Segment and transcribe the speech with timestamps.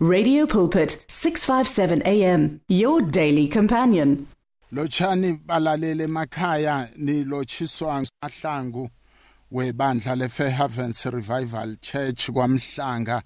[0.00, 4.28] Radio Pulpit 657 AM your daily companion.
[4.72, 8.88] Lochani balalele emakhaya nilotshiswa amahlangu
[9.50, 13.22] webandla leFairhavens Revival Church kwamhlanga.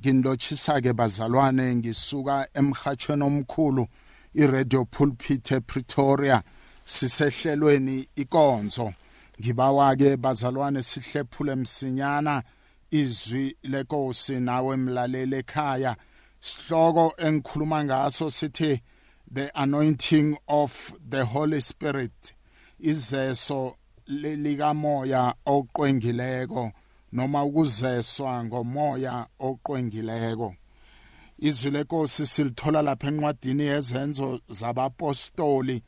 [0.00, 3.86] Nginlochisa ke bazalwane ngisuka emhathweni omkhulu
[4.34, 6.42] iRadio Pulpit ePretoria
[6.84, 8.92] sisehlelweni ikonzo.
[9.40, 12.42] Ngibawa ke bazalwane sihlephule msinyana
[12.90, 15.96] izwi lenkosi nawe mlalele ekhaya.
[16.40, 18.80] Sihloko engikhuluma ngaso sithi
[19.34, 22.34] the anointing of the holy spirit
[22.80, 26.72] izeso likamoya oqwengileko
[27.12, 30.54] noma ukuzeswa ngomoya oqwengileko.
[31.38, 35.82] Izwi lenkosi silithola lapha enqwadini yezenzo zabapostoli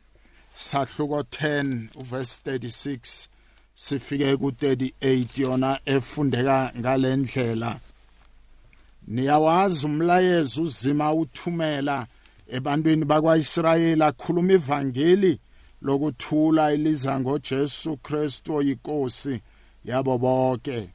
[0.54, 3.28] sahluko 10 uverse 36
[3.74, 7.80] sifike ku38 yona efundeka ngalendlela
[9.08, 12.06] niyawazi umlayezo uzima uthumela
[12.56, 14.02] ebantwini bakwaIsrayeli.
[14.02, 15.40] Akhuluma ivangeli
[15.82, 19.40] lokuthula eliza ngoJesu Kristu oyinkosi
[19.84, 20.90] yabo bonke.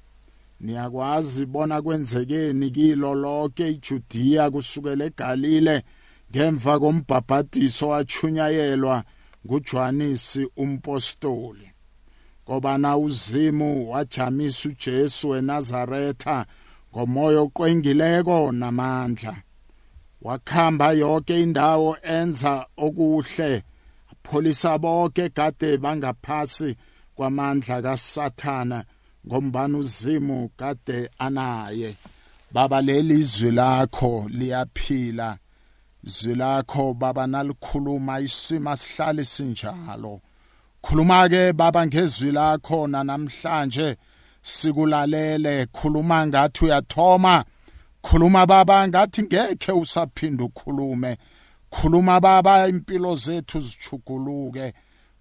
[0.59, 5.83] Niyakwazi bona kwenzekeni kilo lonke iJudiya kusukela eGalile
[6.31, 9.03] ngemva kombhabhadiso wachunyayelwa
[9.45, 11.67] nguJohanisi umpostoli.
[12.43, 16.45] Ngoba na uzimu wajamisa uJesu eNazaretha
[16.93, 19.35] ngomoya oqwengileko namandla.
[20.21, 23.63] Wakhamba yonke indawo enza okuhle.
[24.11, 26.75] Apholisa bonke kade bangaphasi
[27.15, 28.85] kwamandla kaSathana
[29.27, 31.95] ngombani uzimu kade anaye.
[32.51, 35.37] Baba leli izwi lakho liyaphila.
[36.03, 40.21] Izwi lakho baba nalikhuluma isima sihlale sinjalo.
[40.81, 43.97] Khuluma ke baba ngezwi lakho namhlanje
[44.43, 47.35] sikulalele khuluma ngathi uyathoma.
[48.05, 51.17] Khuluma baba ngathi ngekhe usaphinda ukhulume.
[51.71, 54.73] Khuluma baba impilo zethu zichuguluke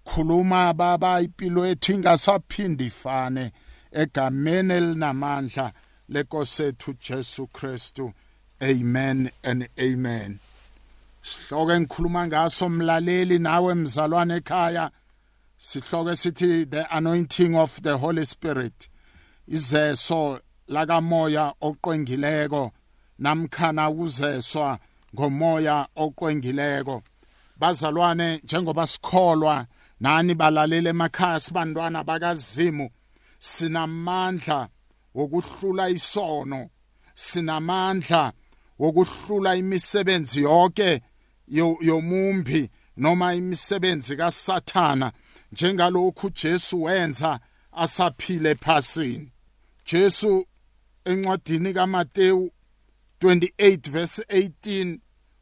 [0.05, 3.51] khuluma baba impilo yethu ingasaphindi ifane.
[3.91, 5.73] Egameni elinamandla
[6.09, 8.13] lenkosethu Jesu Kristu.
[8.61, 10.39] Amen and amen.
[11.21, 14.91] Sihloko engikhuluma ngaso mlaleli nawe mzalwane ekhaya.
[15.57, 18.89] Sihloko sithi the anointing of the holy spirit.
[19.47, 22.71] Izeso lakamoya oqwengileko
[23.19, 24.79] namkhana kuzeswa
[25.15, 27.03] ngomoya oqwengileko.
[27.57, 29.65] Bazalwane njengoba sikholwa
[29.99, 32.89] nani balalela emakhaya sibantwana bakazimu
[33.39, 34.69] sinamandla
[35.15, 36.69] wokuhlula isono
[37.13, 38.33] sinamandla
[38.79, 41.01] wokuhlula imisebenzi yonke
[41.81, 45.11] yomumbi noma imisebenzi kaSathana
[45.51, 47.39] njengalokhu Jesu wenza
[47.71, 49.32] asaphile ephasini.
[49.85, 50.47] Jesu
[51.05, 52.51] encwadini kaMateyu
[53.21, 54.99] 28 verse 18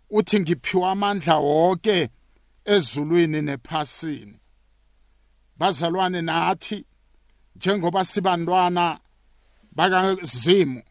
[0.10, 2.10] uthi ngiphiwa amandla wonke
[2.66, 4.40] ezulwini nephasini.
[5.58, 6.86] Bazalwane nathi
[7.56, 9.00] njengoba sibantwana
[9.72, 10.84] bakazimu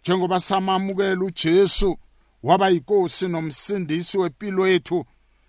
[0.00, 1.98] njengoba samamukela uJesu
[2.42, 5.04] waba yinkosi nomsindisi wempilo yethu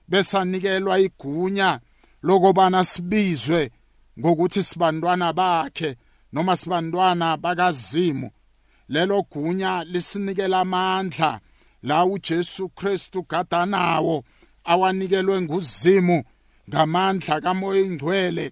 [0.08, 1.80] besanikelwa igunya
[2.24, 3.72] lokubana sibizwe
[4.20, 5.98] ngokuthi sibantwana bakhe.
[6.34, 8.32] Noma sibantwana bakazimu
[8.90, 11.40] lelo gunya lisinikela amandla
[11.84, 14.24] la uJesu Kristu gadanawo
[14.64, 16.24] awanikelwe nguzimu
[16.70, 18.52] ngamandla kamoya ingcwele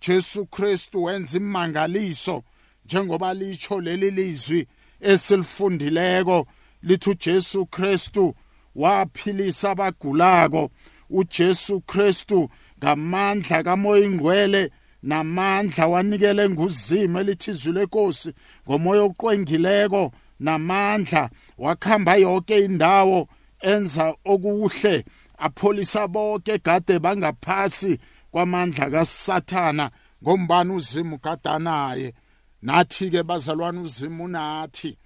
[0.00, 2.42] Jesu Kristu wenza imangaliso
[2.84, 4.66] njengoba licho leli lizwi
[5.00, 6.46] esilifundileko
[6.82, 8.34] lithi uJesu Kristu
[8.74, 10.70] waphilisa abagulako.
[11.10, 14.70] uJesu Kristu ngamandla kamoya ingcwele
[15.04, 18.30] namandla wanikele nguzimo elithi izwi lenkosi
[18.66, 20.12] ngomoya oqwengileko.
[20.40, 23.28] Namandla wakhamba yonke indawo
[23.60, 25.04] enza okuhle
[25.38, 27.98] apholisa bonke gade bangaphasi
[28.30, 29.90] kwamandla kaSathana
[30.22, 32.14] ngombani uzimu gadanaye.
[32.62, 34.98] Nathi ke bazalwane uzimu nathi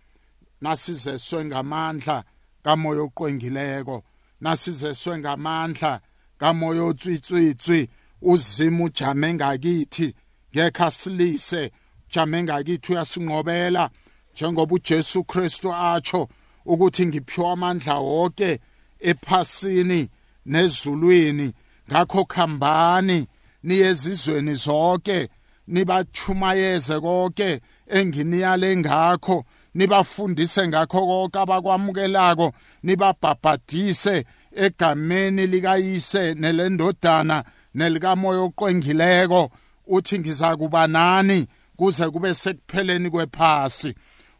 [0.60, 2.25] nasizeswe ngamandla
[2.62, 4.04] kamoya oqwengileko
[4.41, 6.01] nasizeswe ngamandla
[6.39, 7.89] kamoya otswitswitswi.
[8.22, 10.15] Uzima ujame ngakithi
[10.53, 11.70] ngekho asilise
[12.10, 13.91] jame ngakithi uyasinqobela.
[14.34, 16.28] Njengoba uJesu Kristu atsho
[16.66, 18.60] ukuthi ngiphiwa amandla wonke
[19.00, 20.09] ephasini
[20.47, 21.53] nezulwini
[21.91, 23.26] ngakho khambani
[23.62, 25.28] niyezizweni zonke
[25.66, 29.44] nibachumayeze konke enginiyale ngakho
[29.74, 34.24] nibafundise ngakho konke abakwamukelako nibabhabhadise
[34.56, 37.44] egameni likayise nelendodana
[37.78, 39.51] nelikamoya oqwengileko
[39.86, 41.47] uthi ngizakuba nani
[41.77, 43.95] kuze kube sekupheleni kwephasi.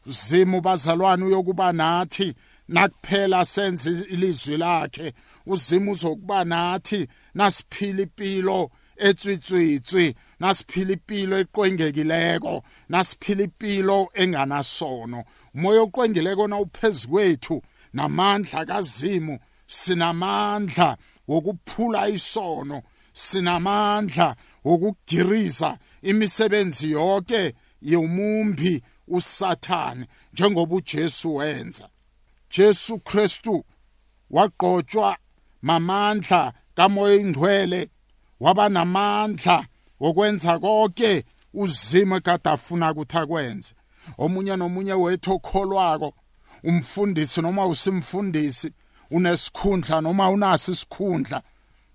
[0.07, 2.35] Uzimu bazalwane uyokuba nathi
[2.69, 5.13] nakuphela senze ilizwi lakhe.
[5.47, 15.25] Uzima uzokuba nathi nasiphila impilo etswitswitswi nasiphila impilo eqwengekileko nasiphila impilo enganasono.
[15.55, 17.63] Umoya oqwengileko na uphezu kwethu
[17.93, 20.97] namandla kazimu sinamandla
[21.29, 22.83] wokuphula isono.
[23.19, 31.89] Sinamandla wokugiriza imisebenzi yonke yomumbi usathane njengoba uJesu wenza.
[32.51, 33.65] Jesu Kristu
[34.31, 35.17] waqotshwa
[35.63, 37.91] mamandla kamoya ingcwele
[38.41, 39.67] waba namandla
[40.01, 41.25] okwenza konke
[41.55, 43.73] uzima ekade afuna ukuthi akwenze.
[44.19, 46.15] Omunye nomunye wethu okholwako
[46.65, 48.73] umfundisi noma usimfundisi
[49.11, 51.43] unesikhundla noma unasi isikhundla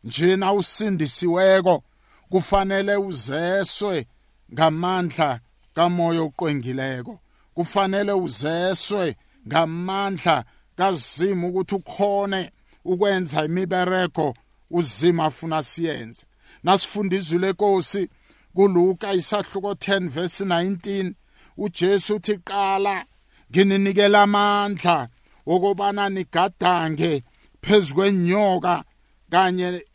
[0.03, 1.83] njena usindisiweko
[2.29, 4.05] kufanele uzeswe
[4.53, 5.39] ngamandla
[5.75, 7.19] kamoya oqwengileko.
[7.53, 9.15] Kufanele uzeswe
[9.47, 10.43] ngamandla
[10.75, 12.51] kazima ukuthi ukhone
[12.85, 14.35] ukwenza imibereko
[14.71, 16.25] uzima afuna siyenze.
[16.63, 18.09] Nasifunda izwi lenkosi
[18.55, 21.13] kuluka isahluko 10 verse 19
[21.57, 23.05] uJesu uthi qala
[23.51, 25.07] ngininikela amandla
[25.45, 27.23] okubana nigadange
[27.61, 28.83] phezukwenyoka
[29.29, 29.85] kanye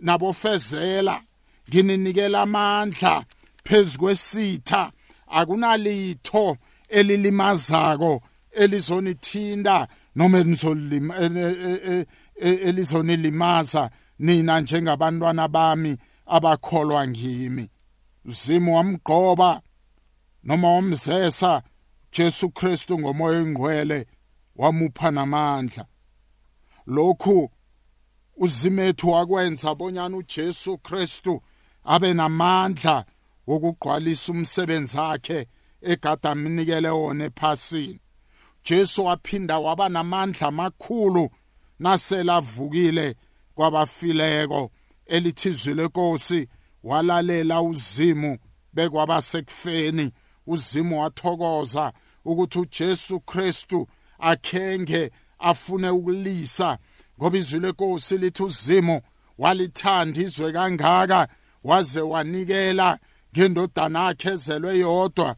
[0.00, 1.22] nabofezela
[1.68, 3.24] ngininikela amandla
[3.64, 4.92] phezukwesitha
[5.26, 6.56] akunalitho
[6.88, 10.38] elilimazako elizonithinda noma
[12.40, 17.70] elizonilimaza nina njengabantwana bami abakholwa ngimi.
[18.24, 19.60] Uzimu wamgqoba
[20.44, 21.62] noma wamzesa
[22.12, 24.06] Jesu Kristu ngomoya engcwele
[24.56, 25.86] wamupha namandla.
[26.86, 27.50] Lokhu
[28.40, 31.42] uzimethu wakwenza bonyana uJesu Kristu
[31.84, 33.04] abe namandla
[33.46, 35.46] wokugqwalisa umsebenzi wakhe
[35.82, 38.00] egada amnikele wona ephasini.
[38.64, 41.30] Jesu waphinda waba namandla amakhulu
[41.78, 43.16] naselavukile
[43.54, 44.70] kwabafileko
[45.06, 46.48] elithizwe lenkosi
[46.84, 48.38] walalela uzimu
[48.72, 50.12] bekwabasekufeni
[50.46, 51.92] uzimu wathokoza
[52.24, 53.86] ukuthi uJesu Kristu
[54.18, 56.78] akhenge afune ukulisa
[57.20, 59.00] ngoba izwi lenkosi lithi uzimu
[59.38, 61.28] walithanda izwe kangaka
[61.64, 62.98] waze wanikela
[63.32, 65.36] ngendodana yakhe ezelwe yodwa.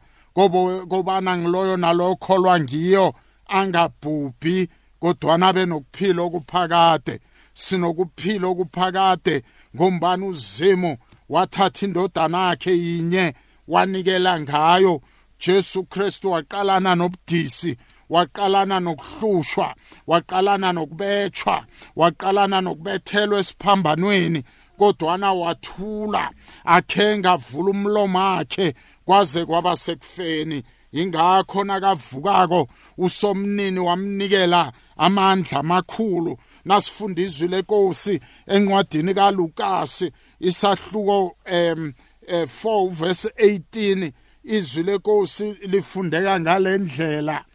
[0.89, 3.13] Kobana ngiloyo nalokholwa ngiyo
[3.47, 4.69] angabhubhi
[4.99, 7.19] kodwana abe nokuphila okuphakade.
[7.53, 9.43] Sinokuphila okuphakade
[9.75, 10.97] ngombani uzimu
[11.29, 13.33] wathatha indodana yakhe yinye
[13.67, 15.01] wanikela ngayo.
[15.39, 17.77] Jesu Kristu waqalana nobudisi
[18.13, 19.67] waqalana nokuhlushwa
[20.07, 21.57] waqalana nokubetshwa
[21.99, 24.41] waqalana nokubethelwa esiphambanweni
[24.79, 26.31] kodwana wathula
[26.75, 28.73] akhenga avula umlomo wakhe
[29.05, 30.63] kwaze kwaba sekufeni.
[30.91, 32.67] Ingakho nakavukako
[32.97, 36.37] usomnini wamnikela amandla amakhulu.
[36.65, 41.93] Nasifunda izwi lenkosi encwadini kaLukasi isahluko em
[42.27, 44.11] 4 verse 18
[44.43, 47.45] izwi lenkosi lifundeka ngalendlela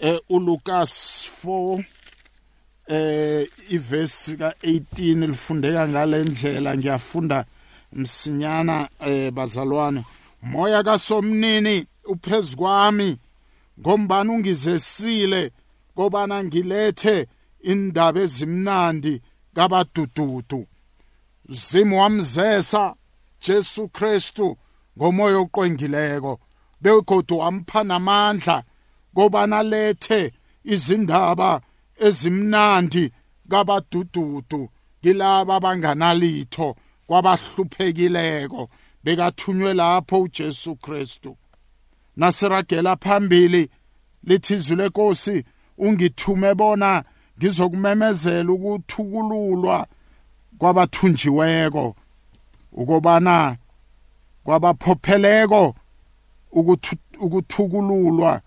[0.00, 1.84] eh uLukas 4
[2.88, 7.44] eh ivesi ka18 lifundeka ngalendlela ngiyafunda
[7.92, 10.04] msinyana eh bazalwane.
[10.42, 13.18] Moya kasomnini uphezukwami
[13.80, 15.50] ngombani ungizesile?
[15.94, 17.26] Kobana ngilethe
[17.62, 19.22] indaba ezimnandi
[19.54, 20.66] kabadududu.
[21.48, 22.94] Zimu wamzesa
[23.42, 24.56] Jesu Kristu
[24.98, 26.40] ngomoya oqwengileko.
[26.80, 28.62] Begodu wampha namandla
[29.14, 30.32] kobana lethe
[30.64, 31.60] izindaba
[32.06, 33.12] ezimnandi
[33.50, 34.68] kabadududu
[35.02, 36.76] kilaba abanganalitho
[37.06, 38.68] kwabahluphekileko
[39.04, 41.36] bekathunywe lapho uJesu Kristu.
[42.16, 43.70] Nasiragela phambili
[44.24, 45.44] lithi izwi lenkosi
[45.78, 47.04] ungithume bona
[47.38, 49.86] ngizokumemezela ukuthukululwa
[50.58, 51.96] kwabathunjiweko
[52.72, 53.56] ukubana
[54.44, 55.74] kwabaphopheleko
[57.20, 58.42] ukuthukululwa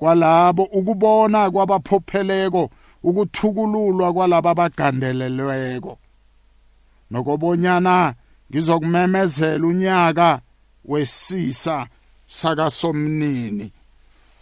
[0.00, 2.70] kwalabo ukubona kwabaphopheleko
[3.02, 5.98] ukuthukululwa kwalabo abagandelelweko
[7.10, 8.14] nokobonyana
[8.50, 10.40] ngizokumemezela unyaka
[10.84, 11.86] wesisa
[12.26, 13.72] sakasomnini.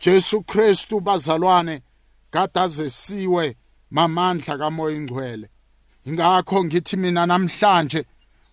[0.01, 1.83] Jesu Kristu bazalwane
[2.31, 3.57] kadazesiwe
[3.91, 5.49] mamandla kamoya ingcwele
[6.05, 8.05] ingakho ngithi mina namhlanje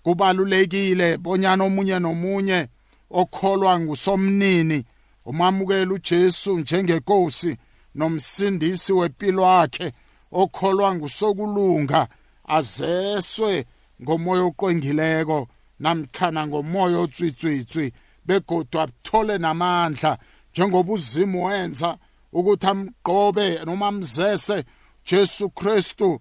[0.04, 2.68] kubalulekile bonyana omunye nomunye
[3.12, 4.86] okholwa ngusomnini
[5.26, 7.58] umamukela uJesu njengenkosi
[7.96, 9.92] nomsindisi wempilo yakhe
[10.32, 12.08] okholwa ngusokulunga
[12.48, 13.66] azeswe
[14.04, 15.48] ngomoya oqwengileko
[15.80, 17.92] namkhana ngomoya otswitswitswi
[18.26, 20.18] begodwa athole namandla
[20.52, 21.98] njengoba uzimu wenza
[22.34, 24.64] ukuthi amgqobe noma amzese
[25.06, 26.20] Jesu Kristu.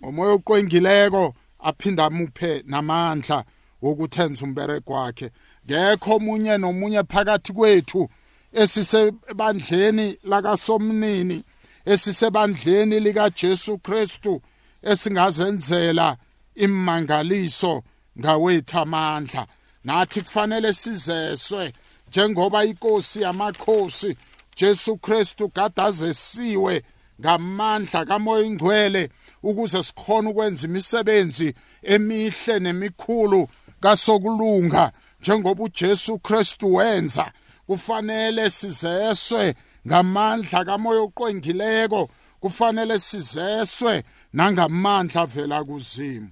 [0.00, 3.44] Ngomoya oqwengileko aphinda amuphe namandla
[3.82, 5.30] wokuthenza umbereko wakhe.
[5.66, 8.08] Ngekho omunye nomunye phakathi kwethu
[8.52, 11.44] esisebandleni lakasomnini
[11.86, 14.42] esisebandleni likaJesu Kristu
[14.82, 16.16] esingazenzela
[16.54, 17.82] imangaliso
[18.18, 19.46] ngawethu amandla.
[19.84, 21.72] Nathi kufanele sizeswe
[22.08, 24.16] njengoba inkosi yamakhosi
[24.56, 26.82] Jesu Kristu gadazesiwe
[27.20, 29.10] ngamandla kamoya ingcwele
[29.42, 33.48] ukuze sikhone ukwenza imisebenzi emihle nemikhulu
[33.80, 34.92] kasokulunga
[35.22, 37.32] njengoba uJesu Kristu wenza
[37.66, 39.54] kufanele sizeswe
[39.86, 42.08] ngamandla kamoya oqwengileko
[42.40, 44.02] kufanele sizeswe
[44.32, 46.30] nangamandla vela kuzimu.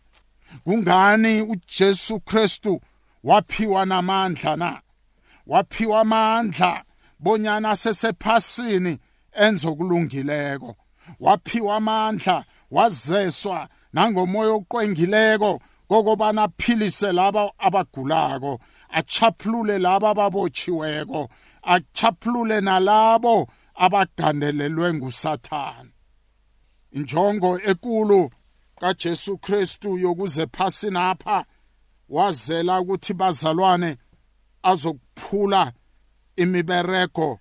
[0.65, 2.81] Kungani uJesu Kristu
[3.25, 4.81] waphiwa namandla na?
[5.47, 6.85] Waphiwa amandla
[7.19, 8.99] bonyana sesephasini
[9.33, 10.77] enza okulungileko
[11.21, 21.29] waphiwa amandla wazeswa nangomoya oqwengileko kokobana aphilise laba abagulako achaphulule laba ababotshiweko
[21.63, 25.91] achaphulule nalabo abagandelelwe ngusathane.
[26.93, 28.31] Injongo ekulu
[28.81, 31.45] kaJesu Kristu yokuze phasini apha
[32.09, 33.97] wazela ukuthi bazalwane
[34.63, 35.73] azokuphula
[36.37, 37.41] imibereko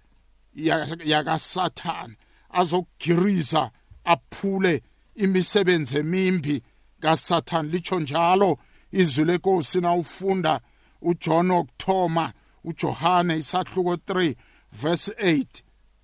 [1.06, 2.16] yakasathane
[2.50, 3.72] azokugiriza
[4.04, 4.84] aphule
[5.16, 6.64] imisebenzi emimbi
[7.00, 8.58] kaSathane licho njalo
[8.92, 10.62] izwi lenkosi na ufunda
[11.02, 14.36] uJohn okthoma uJohane isahluko 3
[14.72, 15.46] verse 8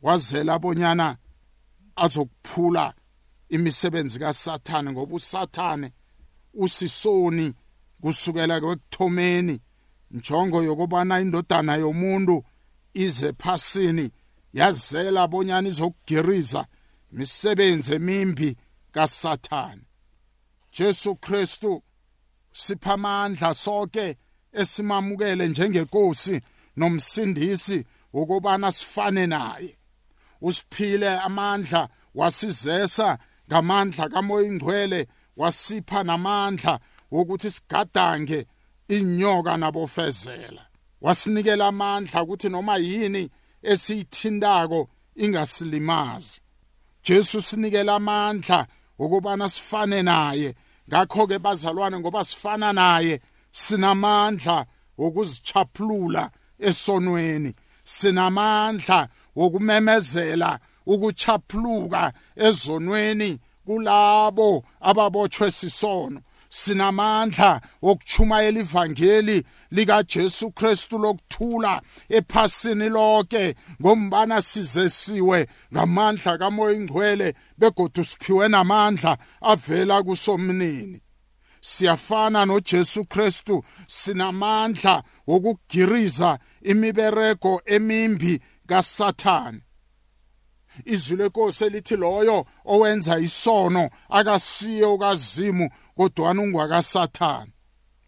[0.02, 1.18] wazela abonyana
[1.96, 2.94] azokuphula
[3.50, 5.92] imisebenzi kaSathane ngoba uSathane
[6.54, 7.54] usisoni
[8.02, 9.62] kusukela kwekuthomeni
[10.12, 12.44] njongo yokubana indodana yomuntu
[12.94, 14.12] ize phasini
[14.54, 16.66] yazela bonyana izokugiriza
[17.12, 18.58] imisebenzi emimbi
[18.92, 19.85] kaSathane
[20.76, 21.84] Jesu Kristu
[22.52, 24.18] sipha amandla sonke
[24.54, 26.42] esimamukele njengenkosi
[26.76, 29.78] nomsindisi ukubana sifane naye.
[30.42, 33.18] Usiphile amandla wasizesa
[33.50, 36.80] ngamandla kamoya ingcwele wasipha namandla
[37.12, 38.48] wokuthi sigadange
[38.88, 40.68] inyoka nabofezela.
[41.02, 43.30] Wasinikela amandla ukuthi noma yini
[43.62, 46.42] esiyithindako ingasilimazi.
[47.04, 48.68] Jesu sinikela amandla
[49.00, 50.56] ukubana sifane naye.
[50.90, 54.66] Ngakho ke bazalwane ngoba sifana naye sinamandla
[54.98, 57.54] wokuzichaphulula esonweni.
[57.84, 66.22] Sinamandla wokumemezela ukuchaphuluka ezonweni kulabo ababotshwe sisono.
[66.56, 78.48] Sinamandla wokuchumayela ivangeli likaJesu Kristu lokuthula ephasini lonke ngombana sizesiwe ngamandla kamoya ingcwele begodu siphiwe
[78.48, 81.02] namandla avela kusomnini.
[81.62, 89.65] Siyafana noJesu Kristu sinamandla wokugiriza imibereko emimbi kaSathane.
[90.86, 97.52] Izwi lenkosi elithi loyo owenza isono akasiye ukazimu kodwana ungwakasathane.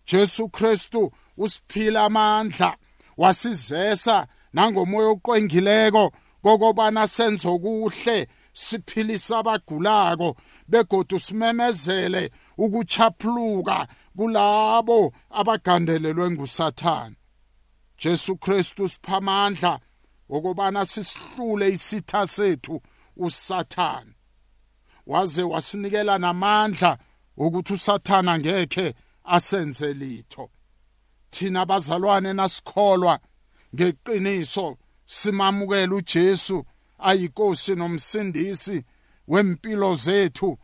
[0.06, 2.78] Jesu Kristu usiphila amandla
[3.18, 6.12] wasizesa nangomoya oqwengileko
[6.44, 10.36] kokobana senze okuhle siphilisa abagulako
[10.68, 17.16] begodu simemezele ukuchaphuluka kulabo abagandelelwe ngusathane.
[17.98, 19.80] Jesu Kristu siphamandla
[20.30, 22.82] ukubana sisihlule isitha sethu
[23.18, 24.14] usathane.
[25.08, 26.98] Waze wasinikela namandla
[27.38, 28.94] ukuthi usathana ngekhe
[29.24, 30.50] asenze litho.
[31.30, 33.20] Thina bazalwane nasikholwa
[33.76, 36.66] ngeqiniso simamukela uJesu
[37.00, 38.84] ayinkosi nomsindisi
[39.28, 40.58] wempilo zethu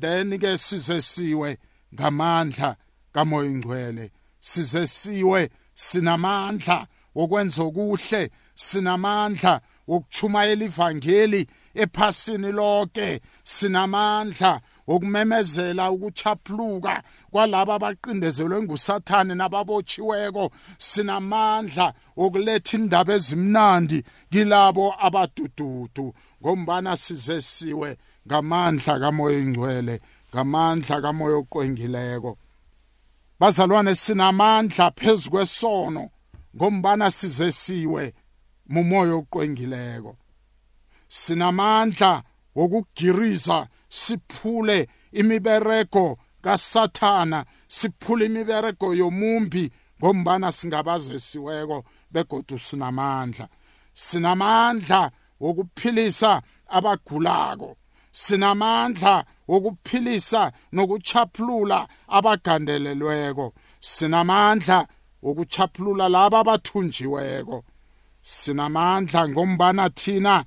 [0.00, 1.58] then ke sizesiwe
[1.94, 2.76] ngamandla
[3.12, 4.10] kamoya ingcwele
[4.40, 19.34] sizesiwe sinamandla wokwenza okuhle sinamandla wokuchumayela ivangeli ephasini lonke sinamandla ukumemezela ukuchaphuluka kwalabo abaqindezelwe ngusathane
[19.34, 20.50] nababotshiweko.
[20.78, 32.36] Sinamandla okuletha indaba ezimnandi kilabo abadududu ngombana sizesiwe ngamandla kamoya ingcwele ngamandla kamoya oqwengileko.
[33.40, 36.10] Bazalwane sinamandla phezu kwesono
[36.56, 38.14] ngombana sizesiwe
[38.68, 40.16] mumoya oqwengileko.
[41.08, 42.22] Sinamandla
[42.54, 53.48] wokugiriza siphule imibereko kasathana siphule imibereko yomumbi ngombana singabazesiweko begodu sinamandla.
[53.92, 57.76] Sinamandla wokuphilisa abagulako.
[58.10, 63.52] Sinamandla wokuphilisa nokuchaphulula abagandelelweko.
[63.80, 64.86] Sinamandla
[65.22, 67.64] wokuchaphulula laba abathunjiweko.
[68.22, 70.44] Sinamandla ngombana thina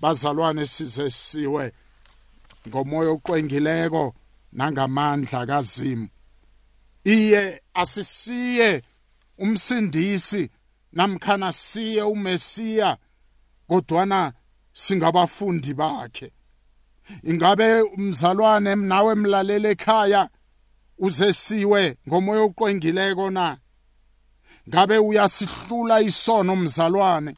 [0.00, 1.72] bazalwane size siwe
[2.68, 4.14] ngomoya oqwengileko
[4.52, 6.08] nangamandla kazimu.
[7.04, 8.82] Iye asisiye
[9.38, 10.50] umsindisi
[10.92, 12.96] namkhana siye umesiya
[13.68, 14.32] kodwana
[14.72, 16.32] singabafundi bakhe.
[17.22, 20.28] Ingabe umzalwane nawe emlalela ekhaya
[20.98, 23.58] uzesiwe ngomoya oqwengileko na?
[24.68, 27.36] Ngabe uyasihlula isono umzalwane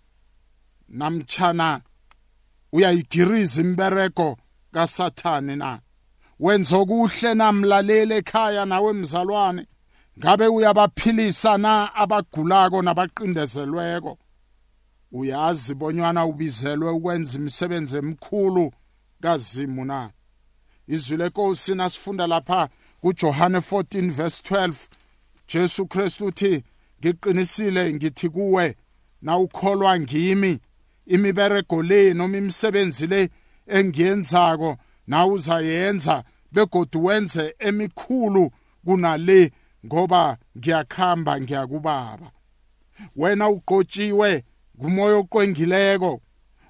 [0.88, 1.80] namtshana
[2.72, 4.36] uyayigiriza imbereko
[4.72, 5.80] kasathane na?
[6.40, 9.66] Wenza okuhle namlalela ekhaya nawe mzalwane?
[10.18, 14.18] Ngabe uyabaphilisa na abagulako nabaqindezelweko?
[15.12, 18.72] Uyazi bonyana ubizelwe ukwenza imisebenzi emikhulu
[19.22, 20.10] kazimu na?
[20.86, 22.68] Izwi lenkosi nasifunda lapha
[23.00, 24.88] kuJohane 14 verse 12
[25.48, 26.64] Jesu Kristu uthi
[27.00, 28.76] ngiqinisile ngithi kuwe
[29.22, 30.60] na ukholwa ngimi
[31.06, 33.30] imiberego le noma imisebenzi le
[33.66, 34.76] engiyenzako
[35.06, 38.50] na uzayenza begodu wenze emikhulu
[38.84, 39.52] kunale
[39.86, 42.30] ngoba ngiyakhamba ngiyakubaba.
[43.16, 44.44] Wena uqotshiwe
[44.78, 46.20] ngumoya oqwengileko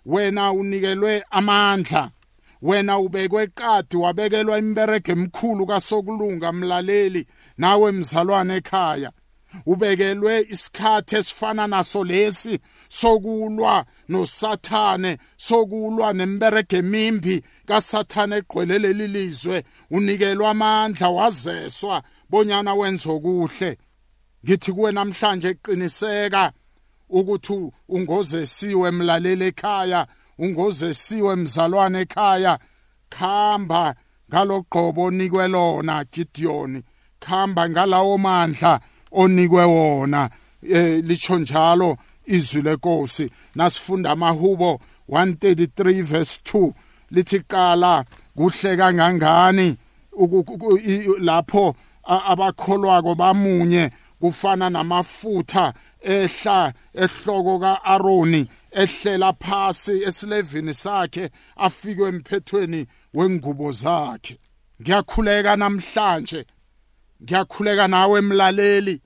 [0.07, 2.11] wena unikelwe amandla
[2.63, 7.27] wena ubekwe qadi wabekelwa imberege emkhulu kasokulunga mlaleli
[7.59, 9.13] nawe mzalwane ekhaya.
[9.67, 21.09] Ubekelwe isikhathi esifana naso lesi sokulwa nosathane sokulwa nemberege emimbi kasathane egqweleleli lizwe unikelwa amandla
[21.11, 23.79] wazeswa bonyana wenza okuhle.
[24.45, 26.53] Ngithi kuwe namhlanje qiniseka
[27.09, 30.07] ukuthi ungozesiwe emlaleli ekhaya
[30.39, 32.59] ungozesiwe mzalwane ekhaya.
[33.11, 33.95] Khamba
[34.31, 36.83] ngalogqobo onikwe lona Gideon.
[37.21, 38.81] Khamba ngalawo mandla.
[39.13, 40.31] Onikwe wona
[40.71, 41.97] eh licho njalo
[42.27, 43.31] izwi lenkosi.
[43.55, 46.73] Nasifunda amahubo 133 verse 2
[47.11, 48.05] lithi qala
[48.37, 49.77] kuhle kangangani?
[51.19, 63.73] Lapho abakholwako bamunye kufana namafutha ehla ehloko kaAroni ehlela phasi esilevini sakhe afike emphethweni wengubo
[63.73, 64.39] zakhe.
[64.83, 66.45] Ngiyakhuleka namhlanje.
[67.23, 69.01] Ngiyakhuleka nawe emlaleli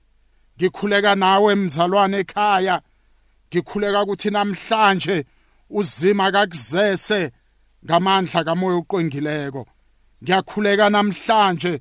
[0.57, 2.81] ngikhuleka nawe mzalwane ekhaya
[3.49, 5.25] ngikhuleka ukuthi namhlanje
[5.69, 7.31] uzima kakuzese
[7.85, 9.61] ngamandla kamoya oqongileko
[10.23, 11.73] ngiyakhuleka namhlanje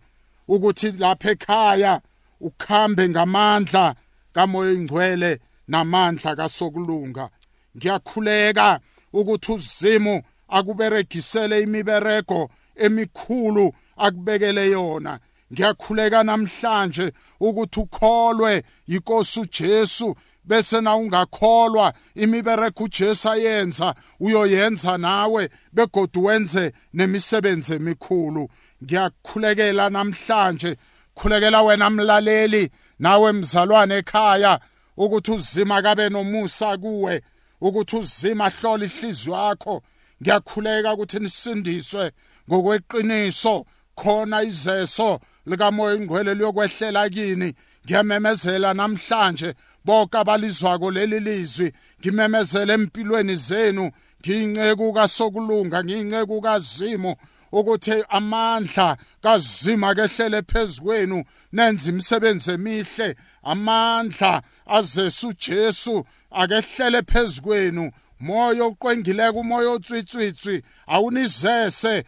[0.49, 2.01] ukuthi lapha ekhaya
[2.40, 3.94] ukhambe ngamandla
[4.35, 7.31] kamoya ingcwele namandla kasokulunga.
[7.77, 8.81] Ngiyakhuleka
[9.12, 15.18] ukuthi uzimu akuberegisele imiberego emikhulu akubekele yona.
[15.52, 26.24] Ngiyakhuleka namhlanje ukuthi ukholwe yinkosi uJesu bese na ungakholwa imibereko uJesu ayenza uyoyenza nawe begodu
[26.24, 28.48] wenze nemisebenzi emikhulu.
[28.85, 30.76] Ngiyakhulekela namhlanje
[31.14, 34.61] khulekela wena mlaleli nawe mzalwane ekhaya
[34.96, 37.22] ukuthi uzima kabe nomusa kuwe
[37.61, 39.83] ukuthi uzima hlola ihliziyo yakho.
[40.22, 42.12] Ngiyakhuleka ukuthi nisindiswe
[42.48, 47.54] ngokweqiniso khona izeso likamoya ingcwele liyokwehlela kini.
[47.85, 49.54] Ngiyamemezela namhlanje
[49.85, 51.72] bonke abalizwako leli lizwi.
[52.00, 57.16] Ngimemezela empilweni zenu ngiyinceku kasokulunga ngiyinceku kazimo
[57.52, 63.16] ukuthi amandla kazima kehlele phezkwenu nenza imisebenzi emihle.
[63.42, 72.04] Amandla azesa uJesu akehlele phezkwenu moya oqwengileke umoya otswitswitswi awunizese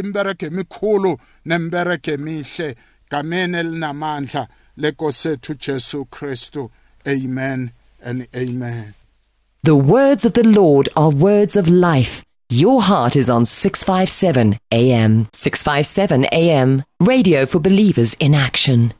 [0.00, 2.74] imberege emikhulu nemberege emihle
[3.10, 4.48] gameni elinamandla
[6.10, 6.70] Kristu
[7.06, 7.70] amen
[8.04, 8.94] and amen
[9.64, 15.26] The words of the Lord are words of life Your heart is on 657 AM.
[15.32, 16.82] 657 AM.
[17.00, 18.92] Radio for believers in action.